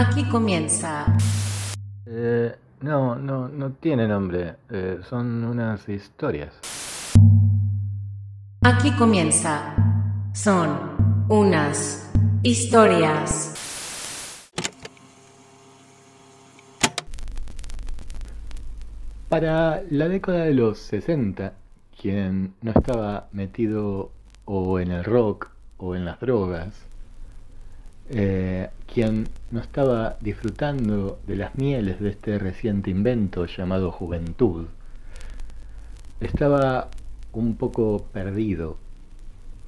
[0.00, 1.14] Aquí comienza.
[2.06, 4.56] Eh, no, no, no tiene nombre.
[4.70, 6.58] Eh, son unas historias.
[8.62, 9.74] Aquí comienza.
[10.32, 12.10] Son unas
[12.42, 13.54] historias.
[19.28, 21.52] Para la década de los 60,
[22.00, 24.12] quien no estaba metido
[24.46, 26.89] o en el rock o en las drogas,
[28.12, 34.66] eh, quien no estaba disfrutando de las mieles de este reciente invento llamado juventud,
[36.20, 36.88] estaba
[37.32, 38.78] un poco perdido,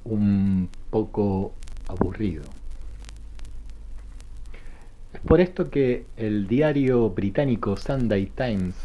[0.03, 1.53] un poco
[1.87, 2.43] aburrido.
[5.13, 8.75] Es por esto que el diario británico Sunday Times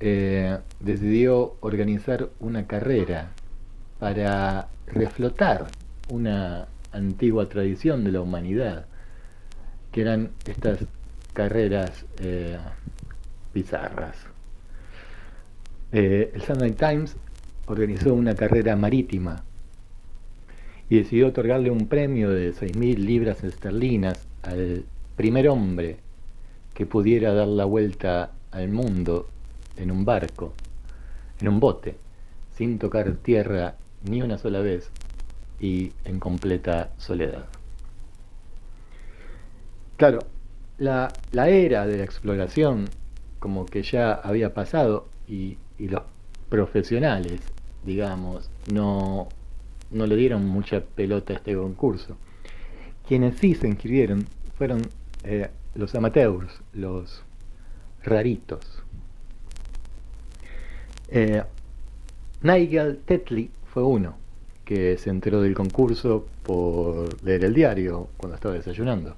[0.00, 3.32] eh, decidió organizar una carrera
[3.98, 5.66] para reflotar
[6.08, 8.86] una antigua tradición de la humanidad,
[9.92, 10.84] que eran estas
[11.32, 12.58] carreras eh,
[13.54, 14.16] bizarras.
[15.92, 17.16] Eh, el Sunday Times
[17.66, 19.42] organizó una carrera marítima
[20.88, 24.84] y decidió otorgarle un premio de 6.000 libras esterlinas al
[25.16, 25.98] primer hombre
[26.74, 29.28] que pudiera dar la vuelta al mundo
[29.76, 30.52] en un barco,
[31.40, 31.96] en un bote,
[32.56, 34.90] sin tocar tierra ni una sola vez
[35.60, 37.46] y en completa soledad.
[39.96, 40.20] Claro,
[40.78, 42.88] la, era de la exploración
[43.38, 46.02] como que ya había pasado y, los
[46.48, 47.40] profesionales,
[47.84, 49.28] digamos, no,
[49.90, 52.16] no le dieron mucha pelota a este concurso.
[53.06, 54.82] Quienes sí se inscribieron fueron
[55.24, 57.22] eh, los amateurs, los
[58.02, 58.82] raritos.
[61.08, 61.42] Eh,
[62.42, 64.16] Nigel Tetley fue uno
[64.70, 69.16] que se enteró del concurso por leer el diario cuando estaba desayunando.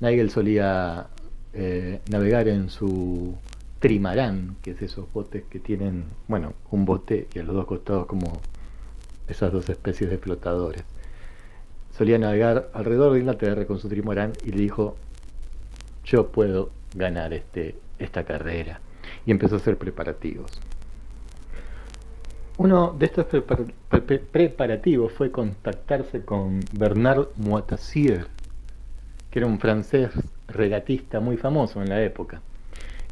[0.00, 1.06] Nigel solía
[1.52, 3.36] eh, navegar en su
[3.78, 8.06] trimarán, que es esos botes que tienen, bueno, un bote y a los dos costados
[8.06, 8.40] como
[9.28, 10.82] esas dos especies de flotadores.
[11.96, 14.96] Solía navegar alrededor de Inglaterra con su trimarán y le dijo,
[16.04, 18.80] yo puedo ganar este, esta carrera.
[19.26, 20.60] Y empezó a hacer preparativos.
[22.58, 23.26] Uno de estos
[24.32, 28.26] preparativos fue contactarse con Bernard Moitassier,
[29.30, 30.10] que era un francés
[30.48, 32.42] regatista muy famoso en la época.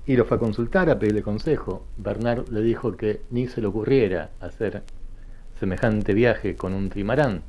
[0.04, 1.86] Y lo fue a consultar, a pedirle consejo.
[1.96, 4.82] Bernard le dijo que ni se le ocurriera hacer
[5.60, 7.42] semejante viaje con un trimarán,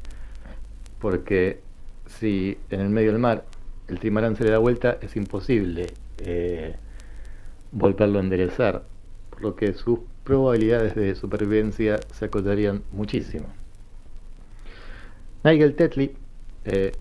[1.00, 1.62] porque
[2.06, 3.46] si en el medio del mar
[3.88, 5.88] el trimarán se le da vuelta, es imposible
[6.20, 6.76] eh,
[7.72, 8.84] volverlo a enderezar,
[9.32, 13.48] por lo que sus probabilidades de supervivencia se acotarían muchísimo.
[15.46, 16.18] Nigel Tetley
[16.66, 16.92] eh,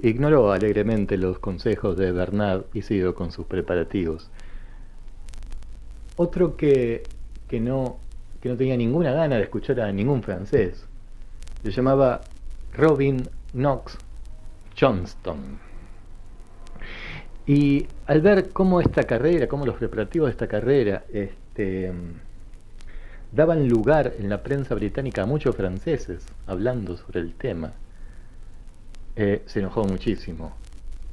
[0.00, 4.30] ignoró alegremente los consejos de Bernard y siguió con sus preparativos.
[6.16, 7.02] Otro que,
[7.46, 7.98] que, no,
[8.40, 10.86] que no tenía ninguna gana de escuchar a ningún francés,
[11.62, 12.22] se llamaba
[12.72, 13.98] Robin Knox
[14.80, 15.58] Johnston.
[17.46, 21.92] Y al ver cómo esta carrera, cómo los preparativos de esta carrera este,
[23.32, 27.72] daban lugar en la prensa británica a muchos franceses hablando sobre el tema,
[29.16, 30.54] eh, se enojó muchísimo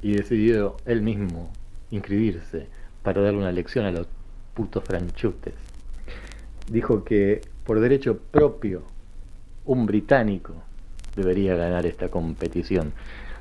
[0.02, 1.50] y decidió él mismo
[1.90, 2.66] inscribirse
[3.02, 4.06] para darle una lección a los
[4.54, 5.54] putos franchutes.
[6.70, 8.82] Dijo que por derecho propio
[9.64, 10.54] un británico
[11.16, 12.92] debería ganar esta competición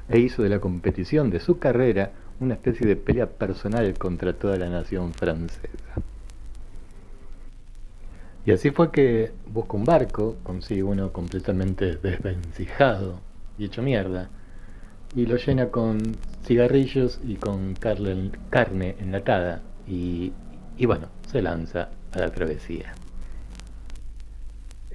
[0.08, 4.58] e hizo de la competición de su carrera una especie de pelea personal contra toda
[4.58, 5.70] la nación francesa.
[8.50, 13.20] Y así fue que busca un barco, consigue uno completamente desvencijado
[13.60, 14.32] y hecho mierda,
[15.16, 20.34] y lo llena con cigarrillos y con carne enlatada, y,
[20.80, 22.96] y bueno, se lanza a la travesía.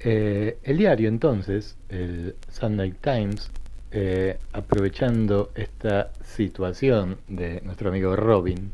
[0.01, 3.53] Eh, el diario entonces, el Sunday Times,
[3.93, 8.73] eh, aprovechando esta situación de nuestro amigo Robin,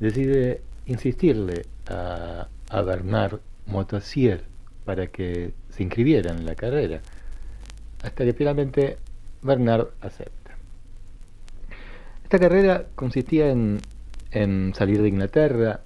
[0.00, 3.38] decide insistirle a, a Bernard
[3.68, 4.42] Motossier
[4.84, 7.00] para que se inscribiera en la carrera,
[8.02, 8.98] hasta que finalmente
[9.42, 10.56] Bernard acepta.
[12.24, 13.80] Esta carrera consistía en,
[14.74, 15.80] salir de Inglaterra,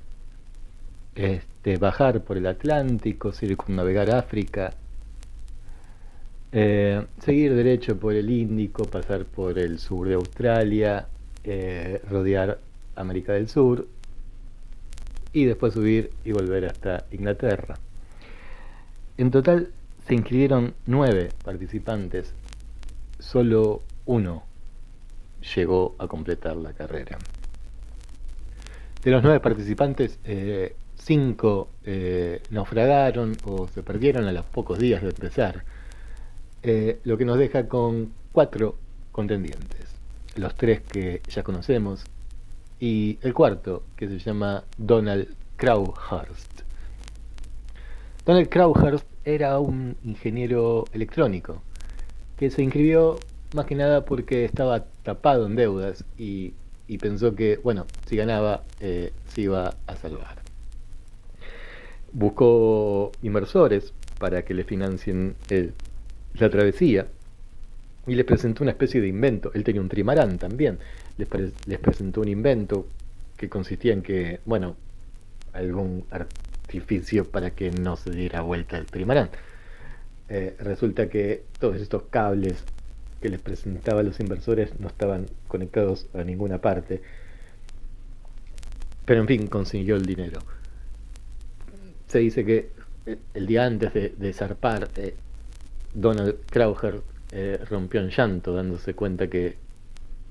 [1.14, 4.74] este, bajar por el Atlántico, circunnavegar África,
[6.50, 11.06] eh, seguir derecho por el Índico, pasar por el sur de Australia,
[11.44, 12.58] eh, rodear
[12.96, 13.86] América del Sur,
[15.32, 17.76] y después subir y volver hasta Inglaterra.
[19.16, 19.70] En total
[20.06, 22.32] se inscribieron nueve participantes,
[23.18, 24.44] solo uno
[25.54, 27.18] llegó a completar la carrera.
[29.02, 35.02] de los nueve participantes, eh, cinco eh, naufragaron o se perdieron a los pocos días
[35.02, 35.64] de empezar,
[36.62, 38.76] eh, lo que nos deja con cuatro
[39.10, 39.88] contendientes,
[40.36, 42.04] los tres que ya conocemos
[42.82, 46.62] y el cuarto que se llama Donald Crowhurst.
[48.26, 51.62] Donald Crowhurst era un ingeniero electrónico
[52.36, 53.20] que se inscribió
[53.54, 56.54] más que nada porque estaba tapado en deudas y,
[57.00, 60.42] pensó que, bueno, si ganaba, eh, se iba a salvar.
[62.12, 65.36] Buscó inversores para que le financien
[66.34, 67.06] la travesía
[68.06, 69.52] y les presentó una especie de invento.
[69.54, 70.78] Él tenía un trimarán también.
[71.18, 71.28] Les,
[71.66, 72.86] les presentó un invento
[73.36, 74.76] que consistía en que, bueno,
[75.52, 79.30] algún artificio para que no se diera vuelta el trimarán.
[80.28, 82.64] Eh, resulta que todos estos cables
[83.20, 87.02] que les presentaba a los inversores no estaban conectados a ninguna parte.
[89.04, 90.40] Pero en fin, consiguió el dinero.
[92.08, 92.70] Se dice que
[93.06, 95.14] eh, el día antes de, zarpar, eh,
[95.94, 97.02] Donald Crowher
[97.32, 99.56] eh, rompió en llanto, dándose cuenta que,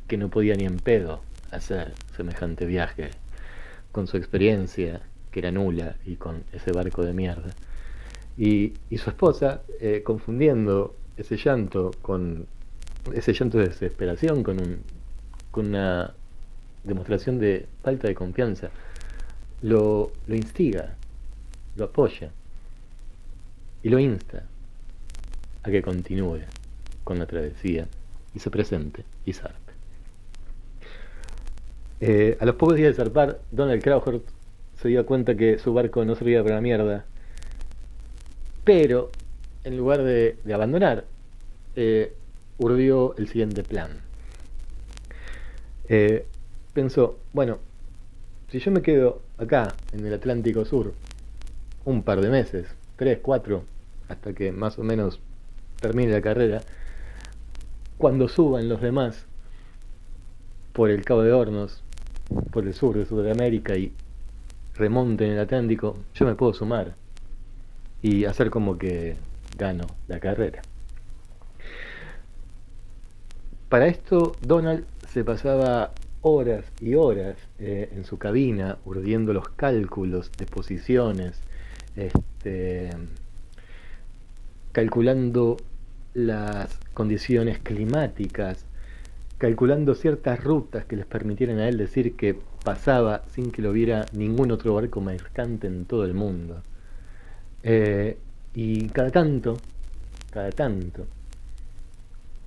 [0.07, 1.21] que no podía ni en pedo
[1.51, 3.09] hacer semejante viaje.
[3.91, 5.01] Con su experiencia,
[5.31, 7.51] que era nula, y con ese barco de mierda.
[8.37, 9.61] Y, y su esposa,
[10.05, 12.47] confundiendo ese llanto con
[13.13, 14.81] ese llanto de desesperación con, un,
[15.49, 16.13] con una
[16.83, 18.69] demostración de falta de confianza,
[19.61, 20.95] lo, lo instiga,
[21.75, 22.31] lo apoya
[23.83, 24.43] y lo insta
[25.63, 26.41] a que continúe
[27.11, 27.89] con la travesía
[28.33, 29.73] y se presente y zarpe.
[31.99, 34.21] Eh, a los pocos días de zarpar, Donald Crawford
[34.81, 37.03] se dio cuenta que su barco no servía para la mierda,
[38.63, 39.11] pero
[39.65, 41.03] en lugar de, abandonar,
[41.75, 42.13] eh,
[43.17, 43.91] el siguiente plan.
[45.89, 46.25] Eh,
[46.73, 47.57] pensó, bueno,
[48.49, 50.93] si yo me quedo acá, en el Atlántico Sur,
[51.83, 53.65] un par de meses, tres, cuatro,
[54.07, 55.19] hasta que más o menos
[55.81, 56.61] termine la carrera,
[58.01, 59.27] cuando suban los demás
[60.73, 61.83] por el Cabo de Hornos,
[62.51, 63.93] por el sur de Sudamérica y
[64.73, 66.95] remonten el Atlántico, yo me puedo sumar
[68.01, 69.17] y hacer como que
[69.55, 70.63] gano la carrera.
[73.69, 80.31] Para esto, Donald se pasaba horas y horas eh, en su cabina urdiendo los cálculos
[80.39, 81.39] de posiciones,
[81.95, 82.89] este,
[84.71, 85.57] calculando
[86.13, 88.65] las condiciones climáticas,
[89.37, 94.05] calculando ciertas rutas que les permitieran a él decir que pasaba sin que lo viera
[94.13, 96.61] ningún otro barco mercante en todo el mundo.
[97.63, 98.17] Eh,
[98.53, 99.57] y cada tanto,
[100.31, 101.07] cada tanto,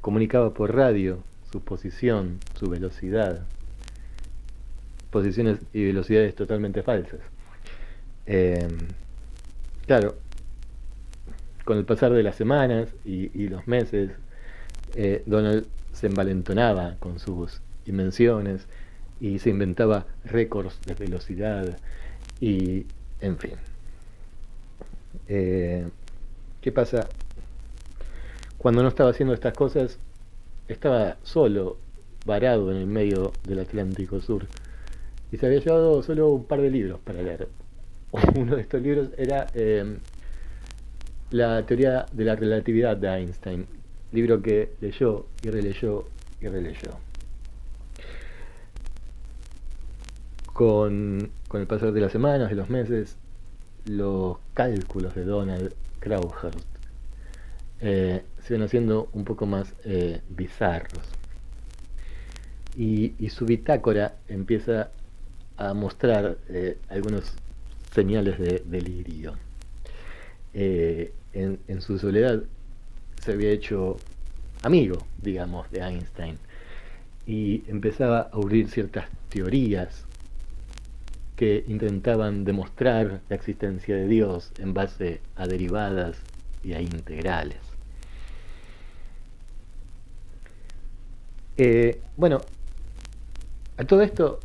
[0.00, 3.46] comunicaba por radio su posición, su velocidad.
[5.10, 7.20] Posiciones y velocidades totalmente falsas.
[8.26, 8.76] Em,
[9.86, 10.16] claro,
[11.64, 14.10] con el pasar de las semanas y, los meses,
[14.94, 18.66] eh, Donald se envalentonaba con sus invenciones
[19.20, 21.78] y se inventaba récords de velocidad
[22.40, 22.86] y,
[23.20, 23.52] en fin.
[25.28, 25.88] Eh,
[26.60, 27.08] ¿Qué pasa?
[28.58, 29.98] Cuando no estaba haciendo estas cosas,
[30.68, 31.78] estaba solo,
[32.24, 34.46] varado en el medio del Atlántico Sur.
[35.30, 37.48] Y se había llevado solo un par de libros para leer.
[38.36, 39.98] Uno de estos libros era em,
[41.34, 43.66] La teoría de la relatividad de Einstein,
[44.12, 46.04] libro que leyó y releyó
[46.40, 46.92] y releyó.
[50.52, 53.16] Con, con el pasar de las semanas, de los meses,
[53.86, 56.68] los cálculos de Donald Crowhurst
[57.80, 61.02] eh, se van haciendo un poco más eh, bizarros.
[62.76, 64.92] Y, su bitácora empieza
[65.56, 67.24] a mostrar eh, algunos
[67.92, 69.34] señales de delirio.
[71.34, 72.42] En, su soledad
[73.20, 73.96] se había hecho
[74.62, 76.38] amigo, digamos, de Einstein
[77.26, 80.04] y empezaba a abrir ciertas teorías
[81.36, 86.18] que intentaban demostrar la existencia de Dios en base a derivadas
[86.62, 87.58] y a integrales.
[91.56, 92.40] Eh, bueno,
[93.76, 94.38] a todo esto,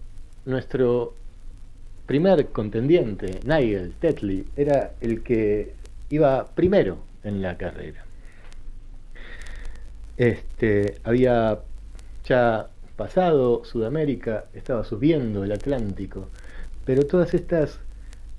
[0.45, 1.13] nuestro
[2.07, 5.73] primer contendiente, Nigel Tetley, era el que
[6.09, 8.03] iba primero en la carrera.
[10.17, 11.59] Este, había
[12.25, 16.27] ya pasado Sudamérica, estaba subiendo el Atlántico,
[16.85, 17.79] pero todas estas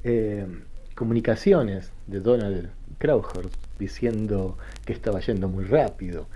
[0.05, 0.47] eh,
[0.95, 6.27] comunicaciones de Donald Crowhurst diciendo que estaba yendo muy rápido,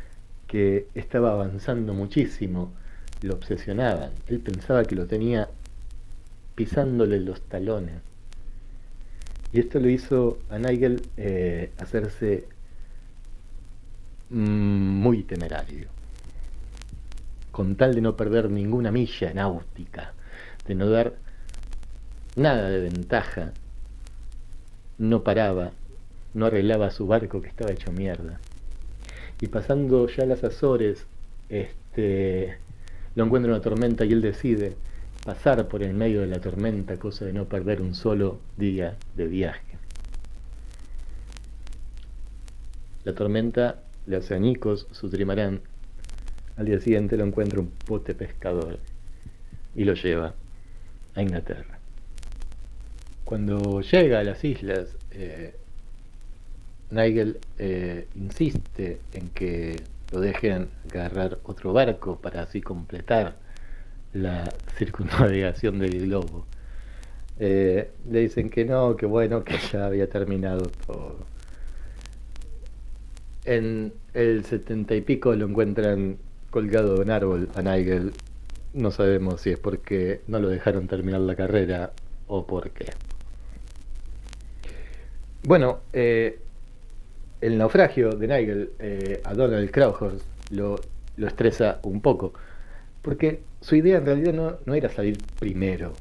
[0.46, 2.72] que estaba avanzando muchísimo,
[3.20, 4.12] lo obsesionaban.
[4.28, 5.48] Él pensaba que lo tenía
[6.54, 8.00] pisándole los talones.
[9.54, 12.48] Y esto lo hizo a Nigel eh, hacerse
[14.30, 15.86] mm, muy temerario,
[17.52, 20.12] con tal de no perder ninguna milla náutica,
[20.66, 21.14] de no dar
[22.34, 23.52] nada de ventaja,
[24.98, 25.70] no paraba,
[26.34, 28.40] no arreglaba su barco que estaba hecho mierda.
[29.40, 31.06] Y pasando ya las Azores,
[31.48, 32.58] este,
[33.14, 34.74] lo encuentra una tormenta y él decide
[35.24, 39.26] pasar por el medio de la tormenta, cosa de no perder un solo día de
[39.26, 39.78] viaje.
[43.04, 45.62] La tormenta le hace añicos su trimarán.
[46.56, 48.78] Al día siguiente lo encuentra un pote pescador
[49.74, 50.34] y lo lleva
[51.14, 51.78] a Inglaterra.
[53.24, 55.54] Cuando llega a las islas, eh,
[56.90, 63.43] Nigel eh, insiste en que lo dejen agarrar otro barco para así completar
[64.14, 66.46] la circunnavegación del globo.
[67.38, 71.18] Eh, le dicen que no, que bueno, que ya había terminado todo.
[73.44, 76.16] En el setenta y pico lo encuentran
[76.50, 78.12] colgado de un árbol a Nigel.
[78.72, 81.92] No sabemos si es porque no lo dejaron terminar la carrera
[82.28, 82.86] o por qué.
[85.42, 86.38] Bueno, eh,
[87.40, 90.76] el naufragio de Nigel eh, a Donald Crowhurst lo,
[91.16, 92.32] lo estresa un poco
[93.04, 95.94] porque su idea en realidad no, era salir primero,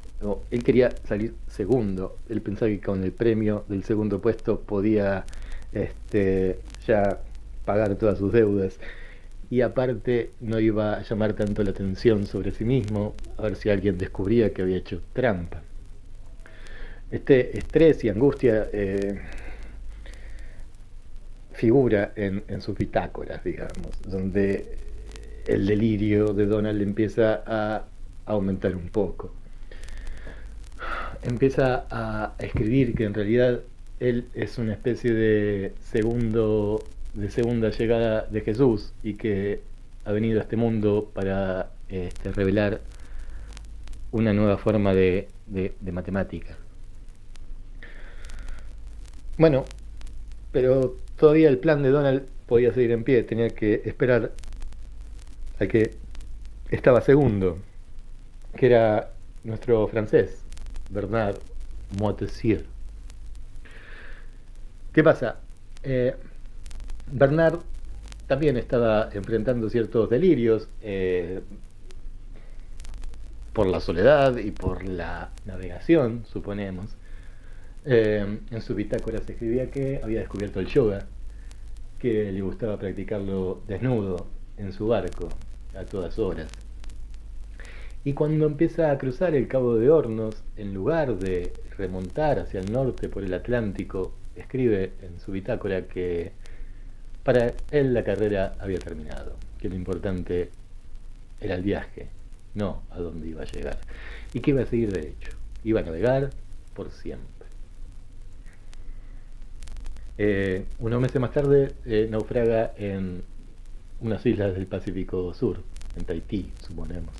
[0.50, 5.24] él quería salir segundo, él pensaba que con el premio del segundo puesto podía
[5.72, 7.20] este, ya
[7.64, 8.78] pagar todas sus deudas.
[9.48, 13.70] Y aparte no iba a llamar tanto la atención sobre sí mismo, a ver si
[13.70, 15.62] alguien descubría que había hecho trampa.
[17.10, 19.22] Este estrés y angustia eh,
[21.52, 24.84] figura en, en, sus bitácoras, digamos, donde
[25.46, 27.84] el delirio de Donald empieza a
[28.26, 29.32] aumentar un poco.
[31.22, 33.60] Empieza a escribir que en realidad
[34.00, 36.82] él es una especie de segundo
[37.14, 39.60] de segunda llegada de Jesús y que
[40.04, 42.80] ha venido a este mundo para este, revelar
[44.10, 46.56] una nueva forma de, de, de matemática.
[49.38, 49.64] Bueno,
[50.52, 54.32] pero todavía el plan de Donald podía seguir en pie, tenía que esperar
[55.58, 55.94] al que
[56.70, 57.58] estaba segundo,
[58.56, 59.10] que era
[59.44, 60.42] nuestro francés,
[60.90, 61.38] Bernard
[61.98, 62.64] Moitessier.
[64.92, 65.40] ¿Qué pasa?
[65.82, 66.14] Eh,
[67.10, 67.58] Bernard
[68.26, 71.40] también estaba enfrentando ciertos delirios eh,
[73.52, 76.96] por la soledad y por la navegación, suponemos.
[77.84, 81.06] Eh, en su bitácora se escribía que había descubierto el yoga,
[81.98, 85.28] que le gustaba practicarlo desnudo en su barco
[85.76, 86.50] a todas horas.
[88.04, 92.70] Y cuando empieza a cruzar el Cabo de Hornos, en lugar de remontar hacia el
[92.70, 96.32] norte por el Atlántico, escribe en su bitácora que
[97.22, 100.50] para él la carrera había terminado, que lo importante
[101.40, 102.08] era el viaje,
[102.54, 103.78] no a dónde iba a llegar,
[104.34, 105.30] y que iba a seguir derecho,
[105.64, 106.30] iba a navegar
[106.74, 107.34] por siempre.
[110.18, 113.22] Eh, unos meses más tarde eh, naufraga en
[114.04, 115.60] unas islas del Pacífico Sur,
[115.96, 117.14] en Tahití, suponemos.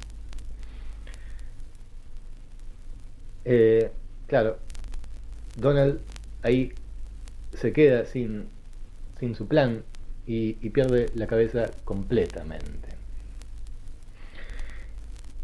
[3.46, 3.90] Eh,
[4.26, 4.58] claro,
[5.56, 6.00] Donald
[6.42, 6.72] ahí
[7.54, 8.44] se queda sin,
[9.18, 9.82] sin su plan
[10.26, 12.88] y, pierde la cabeza completamente.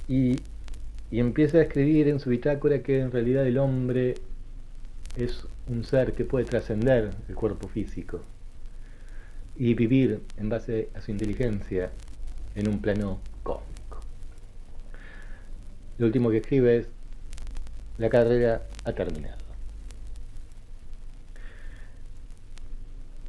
[0.08, 0.36] Y,
[1.10, 4.14] y empieza a escribir en su bitácora que en realidad el hombre
[5.16, 8.20] es un ser que puede trascender el cuerpo físico
[9.60, 11.90] y vivir en base a su inteligencia
[12.54, 14.00] en un plano cósmico.
[15.98, 16.88] Lo último que escribe es,
[17.98, 19.36] la carrera ha terminado.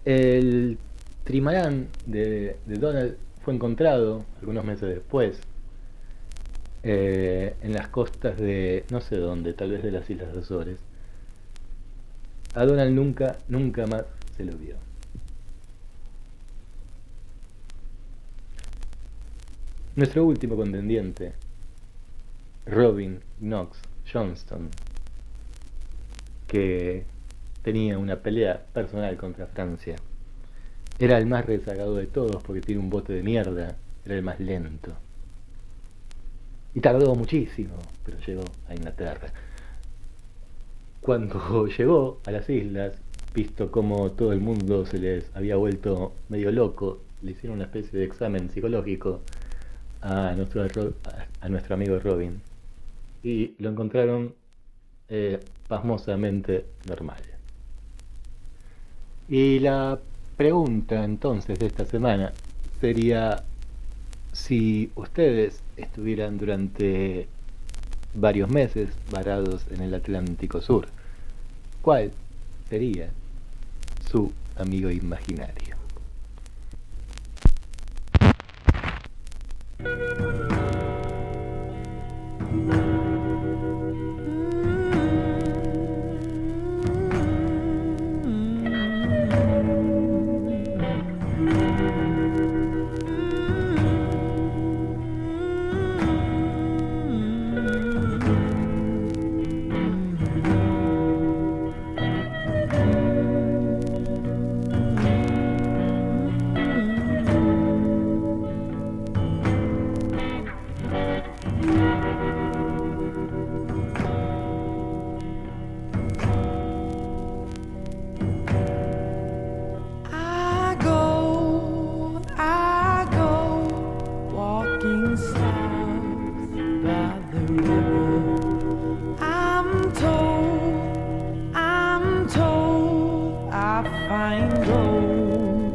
[0.06, 0.78] El
[1.26, 5.38] trimarán de, Donald fue encontrado algunos meses después
[6.84, 10.80] eh, en las costas de no sé dónde, tal vez de las Islas Azores.
[12.56, 14.06] A Donald nunca, nunca más
[14.38, 14.91] se lo vio.
[19.94, 21.34] Nuestro último contendiente,
[22.66, 23.78] Robin Knox
[24.10, 24.70] Johnston,
[26.48, 27.04] que
[27.62, 29.98] tenía una pelea personal contra Francia.
[30.98, 34.40] Era el más rezagado de todos porque tiene un bote de mierda, era el más
[34.40, 34.94] lento.
[36.74, 39.28] Y tardó muchísimo, pero llegó a Inglaterra.
[41.02, 42.94] Cuando llegó a las islas,
[43.36, 48.00] visto como todo el mundo se les había vuelto medio loco, le hicieron una especie
[48.00, 49.20] de examen psicológico
[50.02, 50.66] a nuestro,
[51.42, 52.42] a nuestro amigo Robin
[53.24, 54.34] y lo encontraron
[55.10, 57.22] eh, pasmosamente normal.
[59.28, 60.00] Y la
[60.36, 62.34] pregunta entonces de esta semana
[62.80, 63.44] sería
[64.34, 67.28] si ustedes estuvieran durante
[68.14, 70.88] varios meses varados en el Atlántico Sur,
[71.82, 72.12] ¿cuál
[72.70, 73.10] sería
[74.10, 75.81] su amigo imaginario?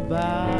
[0.08, 0.55] 吧。